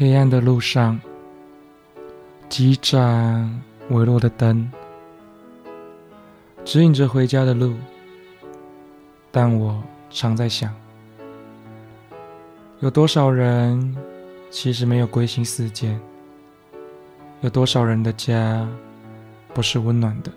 [0.00, 0.96] 黑暗的路上，
[2.48, 3.60] 几盏
[3.90, 4.70] 微弱的灯，
[6.64, 7.74] 指引着回家的路。
[9.32, 10.72] 但我常在想，
[12.78, 13.96] 有多少人
[14.52, 16.00] 其实没有归心似箭？
[17.40, 18.68] 有多少人的家
[19.52, 20.30] 不是温暖的？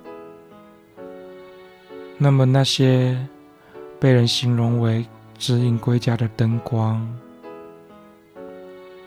[2.17, 3.15] 那么那些
[3.99, 5.05] 被人形容为
[5.37, 7.07] 指引归家的灯光，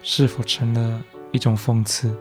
[0.06, 2.14] 是否成了一种讽刺？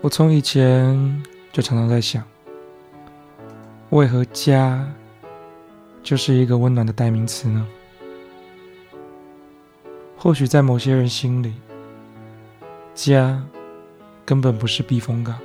[0.00, 2.22] 我从以前就常常在想，
[3.90, 4.84] 为何家
[6.02, 7.64] 就是一个温暖的代名词呢？
[10.18, 11.54] 或许在某些人心里，
[12.92, 13.40] 家
[14.24, 15.38] 根本不是避风港。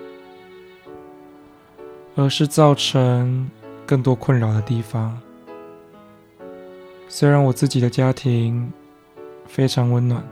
[2.15, 3.49] 而是造成
[3.85, 5.17] 更多困扰的地方。
[7.13, 8.71] 虽然我自己的家庭
[9.45, 10.23] 非常温暖，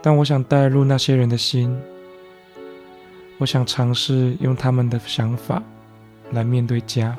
[0.00, 1.78] 但我想带入那些人的心，
[3.36, 5.62] 我想尝试用他们的想法
[6.30, 7.14] 来面对家。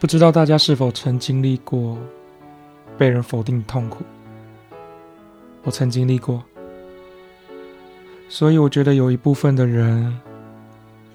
[0.00, 1.98] 不知道大家是否曾经历过
[2.96, 4.02] 被人否定的痛苦？
[5.62, 6.42] 我曾经历过。
[8.30, 10.18] 所以我觉得有一部分的人，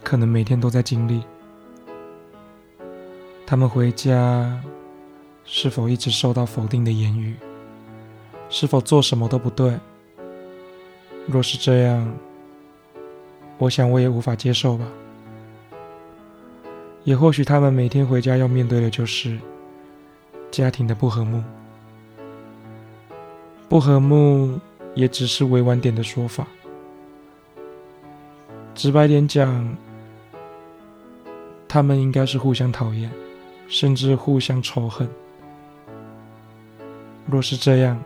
[0.04, 1.24] 可能每天都在经历。
[3.50, 4.62] 他们回家，
[5.46, 7.34] 是否一直受到否定的言语？
[8.50, 9.80] 是否做什么都不对？
[11.28, 12.14] 若是这样，
[13.58, 14.86] 我想我也无法接受吧。
[17.06, 19.40] 也或许他们每天回家要面对的就是
[20.52, 21.42] 家庭的不和睦。
[23.70, 24.60] 不和睦
[24.94, 26.46] 也只是委婉点的说法。
[28.76, 29.74] 直白点讲，
[31.66, 33.10] 他们应该是互相讨厌，
[33.68, 35.08] 甚至互相仇恨。
[37.30, 38.02] 若是这样，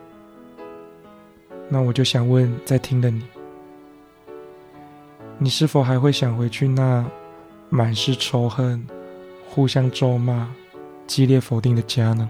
[1.70, 3.22] 那我就想问在听的你：
[5.38, 7.06] 你是否还会想回去那
[7.70, 8.86] 满是仇恨、
[9.50, 10.54] 互相咒骂、
[11.08, 12.30] 激烈否定的家呢？